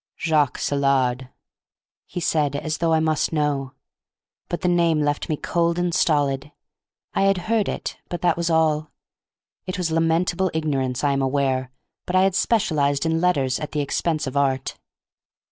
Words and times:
"Jacques 0.17 0.57
Saillard," 0.57 1.29
he 2.07 2.19
said, 2.19 2.55
as 2.55 2.79
though 2.79 2.87
now 2.89 2.93
I 2.93 2.99
must 2.99 3.31
know. 3.31 3.73
But 4.49 4.61
the 4.61 4.67
name 4.67 4.99
left 4.99 5.29
me 5.29 5.37
cold 5.37 5.77
and 5.77 5.93
stolid. 5.93 6.51
I 7.13 7.21
had 7.25 7.37
heard 7.45 7.69
it, 7.69 7.99
but 8.09 8.21
that 8.23 8.35
was 8.35 8.49
all. 8.49 8.89
It 9.67 9.77
was 9.77 9.91
lamentable 9.91 10.49
ignorance, 10.55 11.03
I 11.03 11.11
am 11.11 11.21
aware, 11.21 11.69
but 12.07 12.15
I 12.15 12.23
had 12.23 12.33
specialized 12.33 13.05
in 13.05 13.21
Letters 13.21 13.59
at 13.59 13.73
the 13.73 13.81
expense 13.81 14.25
of 14.25 14.35
Art. 14.35 14.75